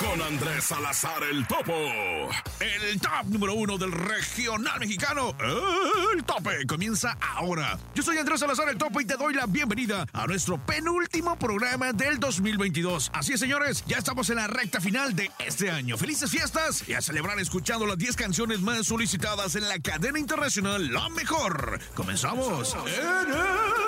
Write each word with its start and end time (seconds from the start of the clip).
con 0.00 0.22
Andrés 0.22 0.64
Salazar 0.64 1.22
el 1.30 1.46
Topo. 1.46 1.72
El 2.60 3.00
top 3.00 3.26
número 3.26 3.54
uno 3.54 3.78
del 3.78 3.92
regional 3.92 4.78
mexicano. 4.80 5.34
El 6.14 6.24
tope 6.24 6.66
comienza 6.66 7.16
ahora. 7.20 7.78
Yo 7.94 8.02
soy 8.02 8.18
Andrés 8.18 8.40
Salazar 8.40 8.68
el 8.68 8.78
Topo 8.78 9.00
y 9.00 9.04
te 9.06 9.16
doy 9.16 9.34
la 9.34 9.46
bienvenida 9.46 10.06
a 10.12 10.26
nuestro 10.26 10.58
penúltimo 10.58 11.38
programa 11.38 11.92
del 11.92 12.18
2022. 12.20 13.10
Así 13.12 13.32
es, 13.32 13.40
señores, 13.40 13.84
ya 13.86 13.98
estamos 13.98 14.30
en 14.30 14.36
la 14.36 14.46
recta 14.46 14.80
final 14.80 15.14
de 15.16 15.30
este 15.38 15.70
año. 15.70 15.96
Felices 15.96 16.30
fiestas 16.30 16.88
y 16.88 16.94
a 16.94 17.00
celebrar 17.00 17.38
escuchando 17.40 17.86
las 17.86 17.98
10 17.98 18.16
canciones 18.16 18.60
más 18.60 18.86
solicitadas 18.86 19.56
en 19.56 19.68
la 19.68 19.78
cadena 19.78 20.18
internacional 20.18 20.92
La 20.92 21.08
Mejor. 21.08 21.80
Comenzamos 21.94 22.76
en 22.86 23.30
el 23.30 23.87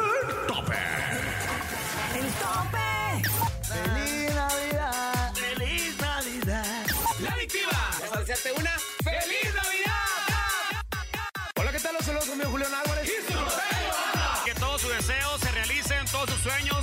Sueño 16.51 16.79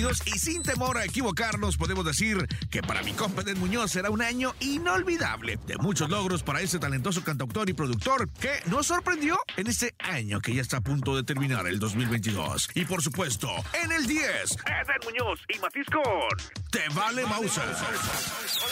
2022 0.00 0.22
y 0.26 0.38
sin 0.38 0.62
temor 0.62 0.98
a 0.98 1.04
equivocarnos 1.04 1.76
podemos 1.76 2.04
decir 2.04 2.46
que 2.70 2.82
para 2.82 3.02
mi 3.02 3.12
compa 3.12 3.42
Ed 3.42 3.56
Muñoz 3.56 3.90
será 3.90 4.10
un 4.10 4.22
año 4.22 4.54
inolvidable 4.60 5.58
de 5.66 5.76
muchos 5.78 6.08
logros 6.08 6.42
para 6.42 6.60
ese 6.60 6.78
talentoso 6.78 7.22
cantautor 7.22 7.68
y 7.68 7.72
productor 7.72 8.30
que 8.32 8.60
nos 8.66 8.86
sorprendió 8.86 9.38
en 9.56 9.66
este 9.66 9.94
año 9.98 10.40
que 10.40 10.54
ya 10.54 10.62
está 10.62 10.78
a 10.78 10.80
punto 10.80 11.16
de 11.16 11.22
terminar 11.22 11.66
el 11.66 11.78
2022. 11.78 12.70
Y 12.74 12.84
por 12.84 13.02
supuesto, 13.02 13.48
en 13.82 13.92
el 13.92 14.06
10, 14.06 14.22
Ed 14.22 15.04
Muñoz 15.04 15.40
y 15.48 15.58
Matiz 15.58 15.86
con 15.92 16.60
Te 16.70 16.88
Vale 16.94 17.26
Mauser. 17.26 17.64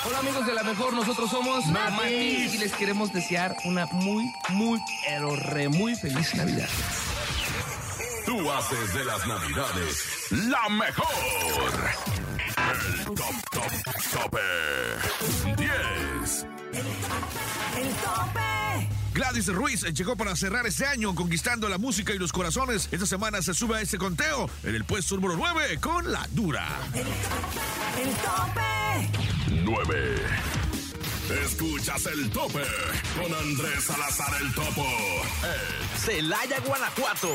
Hola, 0.07 0.19
amigos 0.19 0.47
de 0.47 0.55
la 0.55 0.63
mejor. 0.63 0.95
Nosotros 0.95 1.31
somos 1.31 1.67
Matiz 1.67 2.55
y 2.55 2.59
les 2.59 2.73
queremos 2.73 3.13
desear 3.13 3.55
una 3.65 3.87
muy, 3.87 4.25
muy, 4.51 4.81
pero 5.07 5.37
re 5.37 5.69
muy 5.69 5.95
feliz 5.95 6.35
Navidad. 6.35 6.69
Tú 8.29 8.51
haces 8.51 8.93
de 8.93 9.05
las 9.07 9.27
navidades 9.27 10.27
la 10.31 10.69
mejor. 10.69 11.07
El 12.75 13.05
top, 13.07 13.35
top, 13.51 13.73
tope. 14.13 14.39
10. 15.57 16.47
El 16.75 17.89
tope. 17.95 18.89
Gladys 19.15 19.47
Ruiz 19.47 19.83
llegó 19.95 20.15
para 20.15 20.37
cerrar 20.37 20.67
este 20.67 20.85
año 20.85 21.15
conquistando 21.15 21.71
la 21.71 21.79
música 21.79 22.13
y 22.13 22.19
los 22.19 22.31
corazones. 22.31 22.91
Esta 22.93 23.07
semana 23.07 23.41
se 23.41 23.55
sube 23.55 23.79
a 23.79 23.81
este 23.81 23.97
conteo 23.97 24.51
en 24.63 24.75
el 24.75 24.85
puesto 24.85 25.15
número 25.15 25.35
9 25.35 25.79
con 25.81 26.13
La 26.13 26.29
Dura. 26.33 26.69
El 26.93 28.11
tope. 28.11 29.11
9. 29.65 30.17
Escuchas 31.31 32.07
el 32.07 32.31
tope 32.31 32.63
con 33.15 33.35
Andrés 33.35 33.85
Salazar 33.85 34.35
el 34.41 34.55
Topo. 34.55 34.87
El 35.43 35.99
Celaya, 35.99 36.59
Guanajuato. 36.61 37.35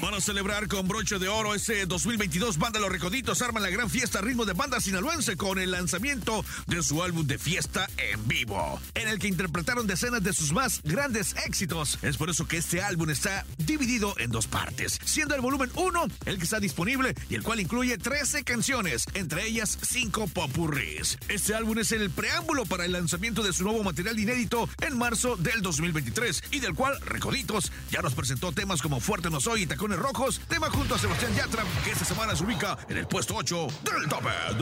Para 0.00 0.20
celebrar 0.20 0.68
con 0.68 0.86
broche 0.86 1.18
de 1.18 1.28
oro 1.28 1.54
este 1.54 1.86
2022, 1.86 2.58
Banda 2.58 2.78
Los 2.78 2.90
Recoditos 2.90 3.40
arman 3.40 3.62
la 3.62 3.70
gran 3.70 3.88
fiesta 3.88 4.20
ritmo 4.20 4.44
de 4.44 4.52
banda 4.52 4.78
sinaloense 4.78 5.36
con 5.36 5.58
el 5.58 5.70
lanzamiento 5.70 6.44
de 6.66 6.82
su 6.82 7.02
álbum 7.02 7.26
de 7.26 7.38
fiesta 7.38 7.88
en 7.96 8.28
vivo, 8.28 8.78
en 8.94 9.08
el 9.08 9.18
que 9.18 9.28
interpretaron 9.28 9.86
decenas 9.86 10.22
de 10.22 10.34
sus 10.34 10.52
más 10.52 10.82
grandes 10.84 11.34
éxitos. 11.46 11.98
Es 12.02 12.18
por 12.18 12.28
eso 12.28 12.46
que 12.46 12.58
este 12.58 12.82
álbum 12.82 13.08
está 13.08 13.46
dividido 13.56 14.14
en 14.18 14.30
dos 14.30 14.46
partes, 14.46 15.00
siendo 15.02 15.34
el 15.34 15.40
volumen 15.40 15.70
1 15.74 16.06
el 16.26 16.38
que 16.38 16.44
está 16.44 16.60
disponible 16.60 17.14
y 17.30 17.34
el 17.34 17.42
cual 17.42 17.60
incluye 17.60 17.96
13 17.96 18.44
canciones, 18.44 19.06
entre 19.14 19.46
ellas 19.46 19.78
5 19.80 20.28
popurris. 20.28 21.18
Este 21.28 21.54
álbum 21.54 21.78
es 21.78 21.92
el 21.92 22.10
preámbulo 22.10 22.66
para 22.66 22.84
el 22.84 22.92
lanzamiento 22.92 23.42
de 23.42 23.54
su 23.54 23.64
nuevo 23.64 23.82
material 23.82 24.18
inédito 24.18 24.68
en 24.82 24.98
marzo 24.98 25.36
del 25.36 25.62
2023 25.62 26.44
y 26.50 26.60
del 26.60 26.74
cual 26.74 27.00
Recoditos 27.00 27.72
ya 27.90 28.02
nos 28.02 28.14
presentó 28.14 28.52
temas 28.52 28.82
como 28.82 29.00
Fuerte 29.00 29.30
No 29.30 29.40
Soy 29.40 29.62
y 29.62 29.66
Tacones 29.86 29.98
Rojos, 30.00 30.40
tema 30.48 30.68
junto 30.68 30.96
a 30.96 30.98
Sebastián 30.98 31.32
Yatra, 31.36 31.62
que 31.84 31.92
esta 31.92 32.04
semana 32.04 32.34
se 32.34 32.42
ubica 32.42 32.76
en 32.88 32.96
el 32.96 33.06
puesto 33.06 33.36
8 33.36 33.68
del 33.84 34.08
tope. 34.08 34.30
del 34.48 34.58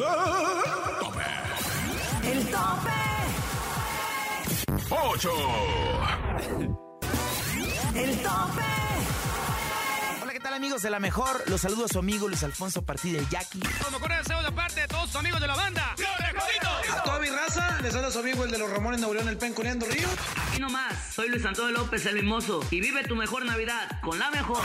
tope. 1.01 1.25
El 2.31 2.47
tope. 2.51 2.91
8. 4.91 5.31
El 7.95 8.19
tope. 8.19 9.24
Hola, 10.45 10.51
¿qué 10.51 10.59
tal, 10.59 10.63
amigos 10.63 10.83
de 10.83 10.91
la 10.91 11.01
mejor? 11.01 11.43
Los 11.49 11.63
saludo 11.63 11.87
a 11.87 11.89
su 11.89 11.99
amigo 11.99 12.29
Luis 12.29 12.43
Alfonso 12.43 12.83
Partida 12.83 13.19
de 13.19 13.27
Jackie. 13.31 13.61
Los 13.61 13.93
mejores 13.93 14.19
deseos 14.19 14.45
de 14.45 14.53
parte 14.53 14.81
de 14.83 14.89
todos 14.89 15.07
sus 15.07 15.17
amigos 15.17 15.41
de 15.41 15.47
la 15.47 15.55
banda. 15.55 15.95
A 16.93 17.03
toda 17.03 17.19
mi 17.19 17.31
raza, 17.31 17.81
les 17.81 17.95
habla 17.95 18.11
su 18.11 18.19
amigo 18.19 18.45
el 18.45 18.51
de 18.51 18.59
los 18.59 18.71
Ramones 18.71 19.01
Nuevo 19.01 19.15
León, 19.15 19.29
el 19.29 19.39
Penconeando 19.39 19.87
Río. 19.87 20.07
Aquí 20.47 20.61
nomás, 20.61 21.15
soy 21.15 21.31
Luis 21.31 21.47
Antonio 21.47 21.79
López, 21.79 22.05
el 22.05 22.17
mimoso, 22.17 22.63
y 22.71 22.81
vive 22.81 23.05
tu 23.05 23.17
mejor 23.17 23.47
Navidad 23.47 23.89
con 24.03 24.19
la 24.19 24.31
mejor. 24.31 24.63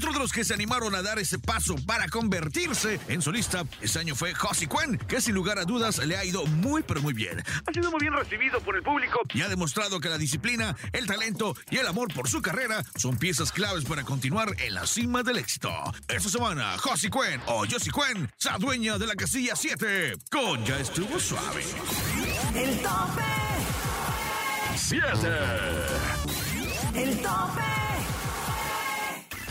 Otro 0.00 0.14
de 0.14 0.18
los 0.18 0.32
que 0.32 0.46
se 0.46 0.54
animaron 0.54 0.94
a 0.94 1.02
dar 1.02 1.18
ese 1.18 1.38
paso 1.38 1.76
para 1.84 2.08
convertirse 2.08 2.98
en 3.08 3.20
solista 3.20 3.66
este 3.82 3.98
año 3.98 4.14
fue 4.14 4.32
Josie 4.32 4.66
Quen, 4.66 4.96
que 4.96 5.20
sin 5.20 5.34
lugar 5.34 5.58
a 5.58 5.66
dudas 5.66 5.98
le 5.98 6.16
ha 6.16 6.24
ido 6.24 6.46
muy 6.46 6.82
pero 6.82 7.02
muy 7.02 7.12
bien. 7.12 7.38
Ha 7.66 7.70
sido 7.70 7.90
muy 7.90 8.00
bien 8.00 8.14
recibido 8.14 8.62
por 8.62 8.76
el 8.76 8.82
público 8.82 9.20
y 9.34 9.42
ha 9.42 9.48
demostrado 9.50 10.00
que 10.00 10.08
la 10.08 10.16
disciplina, 10.16 10.74
el 10.94 11.06
talento 11.06 11.54
y 11.68 11.76
el 11.76 11.86
amor 11.86 12.14
por 12.14 12.30
su 12.30 12.40
carrera 12.40 12.82
son 12.96 13.18
piezas 13.18 13.52
claves 13.52 13.84
para 13.84 14.02
continuar 14.02 14.54
en 14.60 14.72
la 14.72 14.86
cima 14.86 15.22
del 15.22 15.36
éxito. 15.36 15.70
Esta 16.08 16.30
semana, 16.30 16.78
Josie 16.78 17.10
Quen 17.10 17.42
o 17.44 17.66
Josie 17.70 17.92
Quen 17.92 18.32
se 18.38 18.48
adueña 18.48 18.96
de 18.96 19.06
la 19.06 19.14
casilla 19.16 19.54
7 19.54 20.14
con 20.30 20.64
Ya 20.64 20.78
estuvo 20.78 21.20
suave. 21.20 21.62
El 22.54 22.78
tope. 22.78 23.22
7. 24.76 25.04
El 26.94 27.20
tope. 27.20 27.80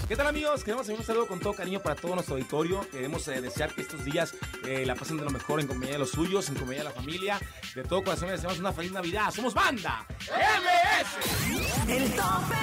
¿Qué 0.10 0.16
tal 0.16 0.26
amigos? 0.26 0.64
Queremos 0.64 0.88
hacer 0.88 0.98
un 0.98 1.06
saludo 1.06 1.28
con 1.28 1.40
todo 1.40 1.54
cariño 1.54 1.82
para 1.82 1.96
todo 1.96 2.16
nuestro 2.16 2.34
auditorio. 2.34 2.82
Queremos 2.90 3.28
eh, 3.28 3.42
desear 3.42 3.76
que 3.76 3.82
estos 3.82 4.04
días 4.04 4.34
eh, 4.66 4.84
la 4.84 4.96
pasen 4.96 5.18
de 5.18 5.24
lo 5.24 5.30
mejor 5.30 5.60
en 5.60 5.68
compañía 5.68 5.94
de 5.94 6.00
los 6.00 6.10
suyos, 6.10 6.50
en 6.50 6.56
compañía 6.56 6.80
de 6.80 6.90
la 6.90 6.96
familia. 6.96 7.40
De 7.76 7.84
todo 7.84 8.04
corazón 8.04 8.30
les 8.30 8.38
deseamos 8.38 8.58
una 8.58 8.74
feliz 8.74 8.92
Navidad. 8.92 9.30
¡Somos 9.32 9.54
banda! 9.54 10.08
MS. 10.18 11.90
El 11.92 12.12
tope. 12.16 12.56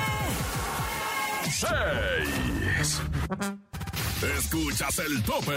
6. 1.45 3.01
Escuchas 4.39 4.99
el 4.99 5.23
tope 5.23 5.57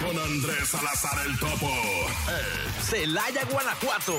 con 0.00 0.18
Andrés 0.18 0.68
Salazar 0.68 1.24
el 1.24 1.38
Topo. 1.38 1.70
El 2.26 2.82
Celaya, 2.82 3.44
Guanajuato. 3.44 4.18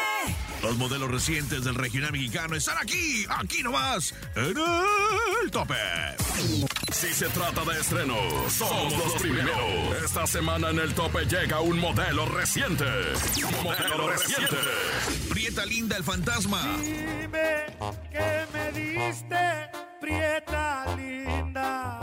Los 0.61 0.77
modelos 0.77 1.09
recientes 1.09 1.63
del 1.63 1.75
regional 1.75 2.11
mexicano 2.11 2.55
están 2.55 2.77
aquí, 2.77 3.25
aquí 3.29 3.63
nomás, 3.63 4.13
en 4.35 4.55
el 5.43 5.51
tope. 5.51 5.73
Si 6.91 7.13
se 7.13 7.27
trata 7.29 7.65
de 7.65 7.79
estrenos, 7.79 8.53
somos 8.53 8.95
los 8.97 9.13
primeros. 9.13 10.03
Esta 10.03 10.27
semana 10.27 10.69
en 10.69 10.79
el 10.79 10.93
tope 10.93 11.25
llega 11.25 11.61
un 11.61 11.79
modelo 11.79 12.25
reciente. 12.27 12.85
Modelo 13.63 14.09
reciente. 14.09 14.55
Prieta 15.29 15.65
Linda 15.65 15.97
el 15.97 16.03
fantasma. 16.03 16.61
Dime 16.77 17.65
que 18.11 18.45
me 18.53 18.71
diste, 18.71 19.69
Prieta 19.99 20.85
linda. 20.95 21.99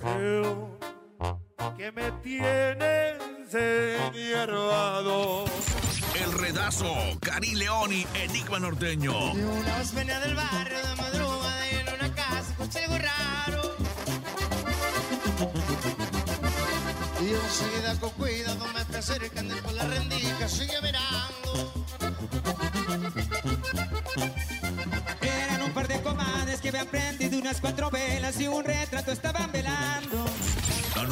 Creo 0.00 0.78
que 1.76 1.92
me 1.92 2.10
tienes 2.22 3.19
enhierbado. 3.58 5.44
El 6.14 6.32
redazo, 6.32 6.94
Cari 7.20 7.54
León 7.54 7.92
y 7.92 8.06
Enigma 8.14 8.58
Norteño. 8.58 9.32
Una 9.32 9.78
vez 9.78 9.94
venía 9.94 10.20
del 10.20 10.34
barrio 10.34 10.78
de 10.86 10.96
madrugada 10.96 11.70
y 11.70 11.76
en 11.76 11.94
una 11.94 12.14
casa 12.14 12.50
escuché 12.50 12.84
algo 12.84 12.98
raro. 12.98 13.76
Y 17.20 17.34
enseguida 17.34 18.00
con 18.00 18.10
cuidado 18.10 18.66
me 18.74 18.84
fui 18.84 18.96
acercando 18.96 19.56
y 19.56 19.60
por 19.60 19.72
la 19.72 19.84
rendica 19.84 20.48
sigue 20.48 20.80
mirando. 20.82 21.72
Eran 25.22 25.62
un 25.62 25.72
par 25.72 25.88
de 25.88 26.00
comadres 26.02 26.60
que 26.60 26.68
habían 26.70 26.86
prendido 26.86 27.38
unas 27.38 27.60
cuatro 27.60 27.90
velas 27.90 28.40
y 28.40 28.48
un 28.48 28.64
retrato 28.64 29.12
estaban 29.12 29.50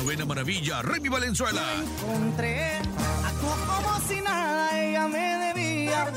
novena 0.08 0.24
maravilla, 0.24 0.80
Remy 0.80 1.10
Valenzuela. 1.10 1.60
encontré 1.76 2.78
Actuó 3.26 3.54
como 3.66 4.00
si 4.08 4.22
nada 4.22 4.80
ella 4.80 5.06
me 5.06 5.52
debía. 5.52 6.10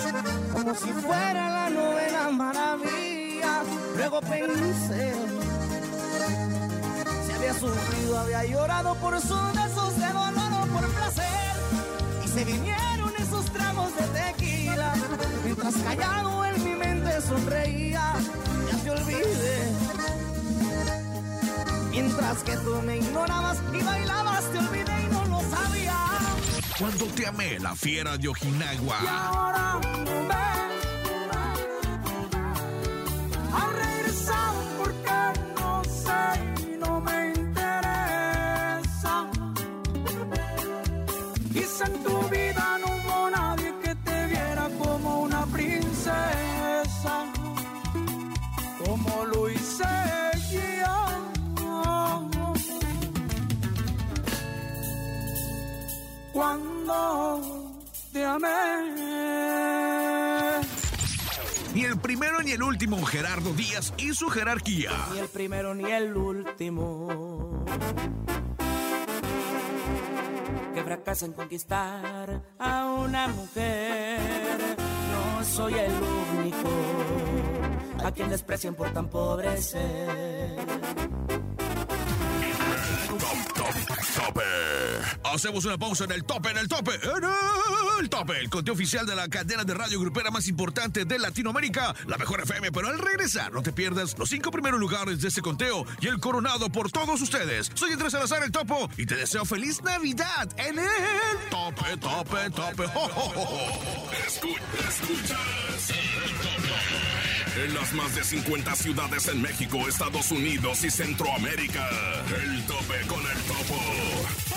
Como 0.53 0.73
si 0.75 0.93
fuera 0.93 1.49
la 1.49 1.69
novena 1.69 2.29
maravilla. 2.29 3.63
Luego 3.97 4.21
pensé 4.21 5.13
Si 7.25 7.33
había 7.33 7.53
sufrido, 7.53 8.17
había 8.17 8.45
llorado 8.45 8.95
por 8.95 9.19
sus 9.19 9.53
besos 9.53 9.97
de 9.97 10.07
dolor 10.07 10.53
o 10.53 10.65
por 10.67 10.87
placer. 10.93 11.51
Y 12.23 12.27
se 12.29 12.45
vinieron 12.45 13.11
esos 13.19 13.45
tragos 13.51 13.91
de 13.97 14.07
tequila. 14.21 14.93
Mientras 15.43 15.75
callado 15.75 16.45
en 16.45 16.63
mi 16.63 16.75
mente 16.75 17.21
sonreía 17.21 18.13
Ya 18.71 18.77
te 18.83 18.89
olvidé 18.89 19.80
Mientras 21.91 22.43
que 22.43 22.55
tú 22.57 22.81
me 22.85 22.97
ignorabas 22.97 23.57
y 23.73 23.83
bailabas, 23.83 24.49
te 24.51 24.57
olvidé 24.59 25.03
y 25.03 25.07
no 25.13 25.25
lo 25.25 25.41
sabía. 25.41 25.95
Cuando 26.79 27.05
te 27.07 27.27
amé, 27.27 27.59
la 27.59 27.75
fiera 27.75 28.17
de 28.17 28.23
Y 28.23 28.27
Ojinagua. 28.27 28.97
ahora 28.99 29.79
ven, 29.83 30.31
ha 33.53 33.67
regresado 33.67 33.90
Ni 61.73 61.83
el 61.83 61.99
primero 61.99 62.41
ni 62.41 62.51
el 62.51 62.63
último, 62.63 63.03
Gerardo 63.05 63.53
Díaz 63.53 63.93
y 63.97 64.13
su 64.13 64.29
jerarquía. 64.29 64.91
Ni 65.13 65.19
el 65.19 65.27
primero 65.27 65.75
ni 65.75 65.91
el 65.91 66.15
último. 66.15 67.65
Que 70.73 70.83
fracasa 70.83 71.25
en 71.25 71.33
conquistar 71.33 72.41
a 72.57 72.85
una 72.85 73.27
mujer. 73.27 74.19
No 74.77 75.43
soy 75.43 75.73
el 75.73 75.91
único 76.39 76.69
a 78.03 78.11
quien 78.11 78.29
desprecian 78.29 78.75
por 78.75 78.91
tan 78.93 79.09
pobre 79.09 79.61
ser. 79.61 80.57
Tope. 84.25 84.41
Hacemos 85.23 85.65
una 85.65 85.77
pausa 85.77 86.03
en 86.03 86.11
el 86.11 86.23
tope, 86.23 86.51
en 86.51 86.57
el 86.57 86.67
tope, 86.67 86.91
en 86.93 88.01
el 88.01 88.09
tope. 88.09 88.39
El 88.39 88.49
conteo 88.49 88.73
oficial 88.73 89.05
de 89.05 89.15
la 89.15 89.27
cadena 89.27 89.63
de 89.63 89.73
radio 89.73 89.99
grupera 89.99 90.29
más 90.29 90.47
importante 90.47 91.05
de 91.05 91.17
Latinoamérica, 91.17 91.95
la 92.05 92.17
mejor 92.17 92.41
FM. 92.41 92.71
Pero 92.71 92.89
al 92.89 92.99
regresar, 92.99 93.51
no 93.51 93.63
te 93.63 93.71
pierdas 93.71 94.17
los 94.19 94.29
cinco 94.29 94.51
primeros 94.51 94.79
lugares 94.79 95.21
de 95.21 95.29
este 95.29 95.41
conteo 95.41 95.85
y 96.01 96.07
el 96.07 96.19
coronado 96.19 96.69
por 96.69 96.91
todos 96.91 97.19
ustedes. 97.21 97.71
Soy 97.73 97.93
Andrés 97.93 98.11
Salazar, 98.11 98.43
el 98.43 98.51
topo, 98.51 98.89
y 98.97 99.05
te 99.05 99.15
deseo 99.15 99.43
feliz 99.45 99.81
Navidad 99.81 100.49
en 100.57 100.77
el 100.77 101.49
tope, 101.49 101.97
tope, 101.97 102.49
tope. 102.51 102.87
¡Jo, 102.87 103.09
jo, 103.09 103.29
jo, 103.29 103.45
jo! 103.45 104.11
Escucha, 104.27 104.61
escuchas. 104.87 105.71
En 107.57 107.73
las 107.73 107.93
más 107.93 108.15
de 108.15 108.23
50 108.23 108.75
ciudades 108.75 109.27
en 109.27 109.41
México, 109.41 109.85
Estados 109.87 110.31
Unidos 110.31 110.83
y 110.85 110.89
Centroamérica. 110.89 111.89
El 112.43 112.63
tope 112.65 113.05
con 113.07 113.19
el 113.19 113.37
topo. 113.43 114.10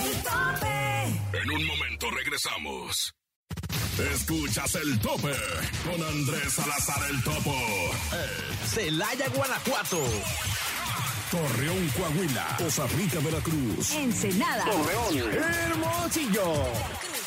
El 0.05 0.21
Tope. 0.21 1.37
En 1.41 1.51
un 1.51 1.65
momento 1.65 2.11
regresamos. 2.11 3.13
Escuchas 4.13 4.75
el 4.75 4.99
tope 4.99 5.33
con 5.85 6.03
Andrés 6.03 6.53
Salazar 6.53 7.09
el 7.09 7.23
topo. 7.23 7.55
Celaya, 8.67 9.29
Guanajuato. 9.29 10.01
Torreón, 11.31 11.89
Coahuila. 11.89 12.55
Costa 12.57 12.87
Rica, 12.87 13.19
Veracruz. 13.19 13.91
Ensenada. 13.91 14.65
Hermosillo. 15.71 16.53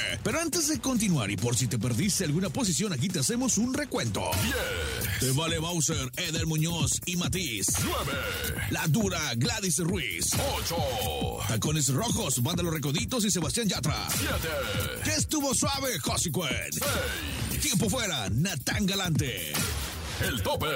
Pero 0.22 0.40
antes 0.40 0.68
de 0.68 0.80
continuar 0.80 1.30
y 1.30 1.36
por 1.36 1.56
si 1.56 1.66
te 1.66 1.78
perdiste 1.78 2.24
alguna 2.24 2.50
posición, 2.50 2.92
aquí 2.92 3.08
te 3.08 3.20
hacemos 3.20 3.58
un 3.58 3.74
recuento. 3.74 4.22
10, 4.42 5.20
Te 5.20 5.30
vale 5.32 5.58
Bowser, 5.58 6.10
Eder 6.16 6.46
Muñoz 6.46 7.00
y 7.06 7.16
Matiz. 7.16 7.66
9, 7.82 8.12
La 8.70 8.86
dura 8.88 9.20
Gladys 9.36 9.78
Ruiz. 9.78 10.32
8, 10.64 10.76
Tacones 11.48 11.88
Rojos, 11.88 12.42
Banda 12.42 12.62
Los 12.62 12.74
Recoditos 12.74 13.24
y 13.24 13.30
Sebastián 13.30 13.68
Yatra. 13.68 14.08
7, 14.16 14.34
Que 15.04 15.10
estuvo 15.12 15.54
suave, 15.54 15.98
Josie 16.00 16.32
Cuen. 16.32 16.52
6, 17.50 17.60
Tiempo 17.62 17.88
fuera, 17.90 18.28
Natán 18.30 18.86
Galante. 18.86 19.52
el 20.26 20.42
tope. 20.42 20.66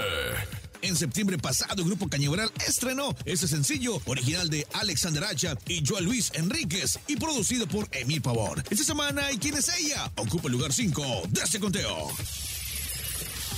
En 0.82 0.96
septiembre 0.96 1.38
pasado, 1.38 1.82
el 1.82 1.84
grupo 1.84 2.08
Cañaveral 2.08 2.50
estrenó 2.66 3.14
ese 3.24 3.46
sencillo 3.46 4.00
original 4.06 4.50
de 4.50 4.66
Alexander 4.72 5.24
Hacha 5.24 5.56
y 5.68 5.84
Joel 5.86 6.04
Luis 6.04 6.32
Enríquez 6.34 6.98
y 7.06 7.16
producido 7.16 7.68
por 7.68 7.88
Emil 7.92 8.20
Pavón. 8.20 8.62
Esta 8.68 8.84
semana, 8.84 9.30
¿y 9.30 9.38
quién 9.38 9.56
es 9.56 9.70
ella? 9.78 10.10
Ocupa 10.16 10.48
el 10.48 10.52
lugar 10.52 10.72
5 10.72 11.22
de 11.28 11.40
este 11.40 11.60
conteo. 11.60 12.08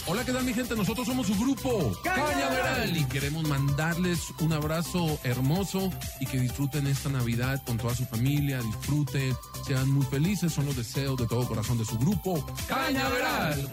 Hola, 0.06 0.22
¿qué 0.22 0.32
tal 0.32 0.44
mi 0.44 0.52
gente? 0.52 0.76
Nosotros 0.76 1.06
somos 1.06 1.26
su 1.26 1.34
grupo 1.34 1.98
Cañaveral 2.02 2.94
y 2.94 3.04
queremos 3.04 3.48
mandarles 3.48 4.34
un 4.40 4.52
abrazo 4.52 5.18
hermoso 5.24 5.90
y 6.20 6.26
que 6.26 6.38
disfruten 6.38 6.86
esta 6.86 7.08
Navidad 7.08 7.62
con 7.64 7.78
toda 7.78 7.94
su 7.94 8.04
familia, 8.04 8.60
disfruten, 8.60 9.34
sean 9.66 9.90
muy 9.90 10.04
felices, 10.04 10.52
son 10.52 10.66
los 10.66 10.76
deseos 10.76 11.16
de 11.16 11.26
todo 11.26 11.48
corazón 11.48 11.78
de 11.78 11.86
su 11.86 11.98
grupo 11.98 12.44
Cañaveral. 12.68 13.66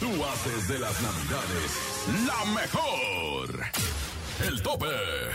Tú 0.00 0.08
haces 0.24 0.68
de 0.68 0.78
las 0.80 1.00
navidades 1.00 2.26
la 2.26 2.44
mejor. 2.52 3.60
El 4.48 4.62
tope 4.62 4.86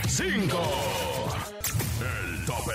5. 0.08 1.55
El 2.00 2.44
tope. 2.44 2.72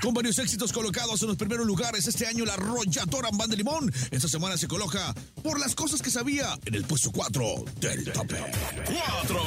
Con 0.00 0.14
varios 0.14 0.38
éxitos 0.38 0.72
colocados 0.72 1.20
en 1.22 1.28
los 1.28 1.36
primeros 1.36 1.66
lugares 1.66 2.06
este 2.06 2.26
año, 2.26 2.44
la 2.44 2.54
arrolladora 2.54 3.28
Banda 3.32 3.56
Limón 3.56 3.92
esta 4.10 4.28
semana 4.28 4.56
se 4.56 4.68
coloca 4.68 5.14
por 5.42 5.60
las 5.60 5.74
cosas 5.74 6.00
que 6.00 6.10
sabía 6.10 6.58
en 6.64 6.74
el 6.74 6.84
puesto 6.84 7.10
4 7.10 7.64
del 7.80 8.04
tope. 8.12 8.36
4. 8.86 9.40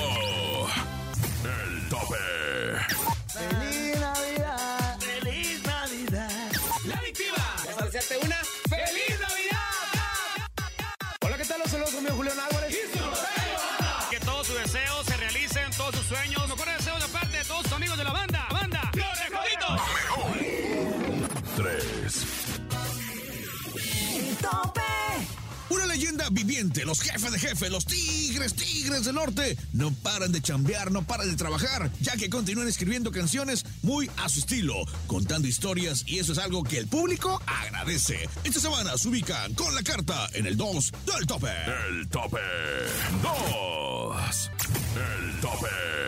El 1.43 1.89
tope. 1.89 3.70
Los 26.85 26.99
jefes 26.99 27.31
de 27.31 27.39
jefe, 27.39 27.69
los 27.69 27.85
tigres, 27.85 28.53
tigres 28.53 29.05
del 29.05 29.15
norte, 29.15 29.57
no 29.71 29.93
paran 29.93 30.33
de 30.33 30.41
chambear, 30.41 30.91
no 30.91 31.01
paran 31.03 31.29
de 31.29 31.37
trabajar, 31.37 31.89
ya 32.01 32.17
que 32.17 32.29
continúan 32.29 32.67
escribiendo 32.67 33.09
canciones 33.11 33.63
muy 33.83 34.09
a 34.17 34.27
su 34.27 34.39
estilo, 34.39 34.75
contando 35.07 35.47
historias 35.47 36.03
y 36.05 36.19
eso 36.19 36.33
es 36.33 36.39
algo 36.39 36.63
que 36.63 36.77
el 36.77 36.87
público 36.87 37.41
agradece. 37.45 38.27
Esta 38.43 38.59
semana 38.59 38.97
se 38.97 39.07
ubican 39.07 39.53
con 39.53 39.73
la 39.73 39.81
carta 39.81 40.27
en 40.33 40.45
el 40.45 40.57
2 40.57 40.91
del 41.05 41.25
tope. 41.25 41.51
El 41.89 42.09
tope. 42.09 42.41
2. 43.23 44.51
El 44.95 45.39
tope. 45.39 46.00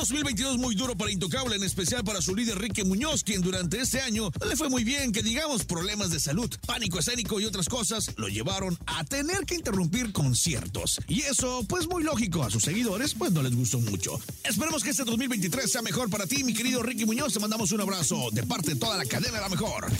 Un 0.00 0.04
2022 0.04 0.56
muy 0.56 0.74
duro 0.74 0.96
para 0.96 1.10
Intocable, 1.10 1.56
en 1.56 1.62
especial 1.62 2.02
para 2.02 2.22
su 2.22 2.34
líder 2.34 2.58
Ricky 2.58 2.84
Muñoz, 2.84 3.22
quien 3.22 3.42
durante 3.42 3.78
este 3.82 4.00
año 4.00 4.30
le 4.48 4.56
fue 4.56 4.70
muy 4.70 4.82
bien, 4.82 5.12
que 5.12 5.22
digamos 5.22 5.66
problemas 5.66 6.10
de 6.10 6.18
salud, 6.18 6.48
pánico 6.66 6.98
escénico 6.98 7.38
y 7.38 7.44
otras 7.44 7.68
cosas 7.68 8.10
lo 8.16 8.28
llevaron 8.28 8.78
a 8.86 9.04
tener 9.04 9.44
que 9.44 9.56
interrumpir 9.56 10.10
conciertos. 10.12 10.98
Y 11.06 11.20
eso, 11.20 11.66
pues 11.68 11.86
muy 11.86 12.02
lógico, 12.02 12.42
a 12.42 12.50
sus 12.50 12.62
seguidores 12.62 13.12
pues 13.12 13.32
no 13.32 13.42
les 13.42 13.54
gustó 13.54 13.78
mucho. 13.78 14.18
Esperemos 14.42 14.82
que 14.82 14.88
este 14.88 15.04
2023 15.04 15.70
sea 15.70 15.82
mejor 15.82 16.08
para 16.08 16.26
ti, 16.26 16.44
mi 16.44 16.54
querido 16.54 16.82
Ricky 16.82 17.04
Muñoz, 17.04 17.34
te 17.34 17.38
mandamos 17.38 17.70
un 17.72 17.82
abrazo 17.82 18.30
de 18.32 18.42
parte 18.44 18.70
de 18.70 18.80
toda 18.80 18.96
la 18.96 19.04
cadena 19.04 19.34
de 19.34 19.42
la 19.42 19.48
mejor. 19.50 19.92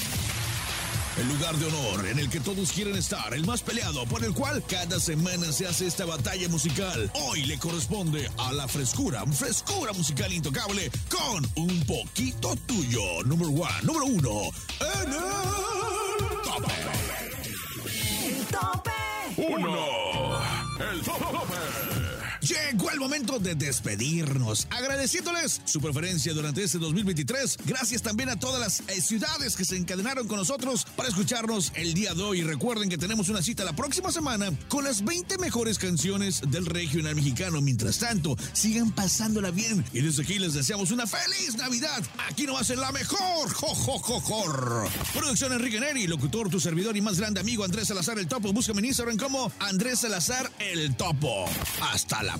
El 1.18 1.28
lugar 1.28 1.56
de 1.56 1.66
honor 1.66 2.06
en 2.06 2.18
el 2.18 2.30
que 2.30 2.40
todos 2.40 2.72
quieren 2.72 2.96
estar, 2.96 3.34
el 3.34 3.44
más 3.44 3.62
peleado, 3.62 4.06
por 4.06 4.24
el 4.24 4.32
cual 4.32 4.62
cada 4.66 4.98
semana 5.00 5.52
se 5.52 5.66
hace 5.66 5.86
esta 5.86 6.04
batalla 6.04 6.48
musical. 6.48 7.10
Hoy 7.14 7.44
le 7.44 7.58
corresponde 7.58 8.30
a 8.38 8.52
la 8.52 8.68
frescura, 8.68 9.26
frescura 9.26 9.92
musical 9.92 10.32
intocable 10.32 10.90
con 11.10 11.46
un 11.56 11.84
poquito 11.84 12.54
tuyo. 12.66 13.22
Número 13.24 13.50
uno, 13.50 13.68
número 13.82 14.06
uno, 14.06 14.50
en 14.80 15.12
el 15.12 15.18
tope. 16.44 16.72
Tope. 18.50 18.90
1. 19.36 20.90
El 20.92 21.00
tope. 21.02 21.99
Llegó 22.50 22.90
el 22.90 22.98
momento 22.98 23.38
de 23.38 23.54
despedirnos, 23.54 24.66
agradeciéndoles 24.70 25.60
su 25.66 25.80
preferencia 25.80 26.34
durante 26.34 26.64
este 26.64 26.78
2023. 26.78 27.58
Gracias 27.64 28.02
también 28.02 28.28
a 28.28 28.40
todas 28.40 28.58
las 28.58 28.80
eh, 28.88 29.00
ciudades 29.00 29.54
que 29.54 29.64
se 29.64 29.76
encadenaron 29.76 30.26
con 30.26 30.36
nosotros 30.36 30.84
para 30.96 31.08
escucharnos 31.08 31.70
el 31.76 31.94
día 31.94 32.12
de 32.12 32.24
hoy. 32.24 32.42
Recuerden 32.42 32.88
que 32.88 32.98
tenemos 32.98 33.28
una 33.28 33.40
cita 33.40 33.62
la 33.62 33.72
próxima 33.72 34.10
semana 34.10 34.50
con 34.66 34.82
las 34.82 35.04
20 35.04 35.38
mejores 35.38 35.78
canciones 35.78 36.40
del 36.48 36.66
regional 36.66 37.14
mexicano. 37.14 37.60
Mientras 37.60 37.98
tanto, 37.98 38.36
sigan 38.52 38.90
pasándola 38.90 39.52
bien 39.52 39.84
y 39.92 40.00
desde 40.00 40.24
aquí 40.24 40.40
les 40.40 40.54
deseamos 40.54 40.90
una 40.90 41.06
feliz 41.06 41.54
Navidad. 41.56 42.02
Aquí 42.28 42.46
no 42.46 42.58
hacen 42.58 42.80
la 42.80 42.90
mejor. 42.90 43.48
Jo, 43.52 43.68
jo, 43.76 43.98
jo, 44.00 44.20
jo. 44.20 44.88
Producción 45.14 45.52
Enrique 45.52 45.78
Neri, 45.78 46.08
locutor, 46.08 46.50
tu 46.50 46.58
servidor 46.58 46.96
y 46.96 47.00
más 47.00 47.16
grande 47.16 47.38
amigo 47.38 47.62
Andrés 47.62 47.86
Salazar 47.86 48.18
el 48.18 48.26
Topo. 48.26 48.52
Búscame 48.52 48.80
en 48.80 48.86
Instagram 48.86 49.18
como 49.18 49.52
Andrés 49.60 50.00
Salazar 50.00 50.50
el 50.58 50.96
Topo. 50.96 51.44
Hasta 51.92 52.24
la 52.24 52.39